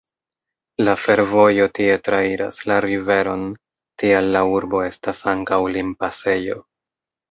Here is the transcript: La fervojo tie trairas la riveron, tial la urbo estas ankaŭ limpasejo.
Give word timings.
La 0.87 0.95
fervojo 1.01 1.67
tie 1.81 1.99
trairas 2.09 2.59
la 2.73 2.79
riveron, 2.87 3.47
tial 4.05 4.33
la 4.39 4.45
urbo 4.59 4.85
estas 4.91 5.25
ankaŭ 5.37 5.65
limpasejo. 5.81 6.63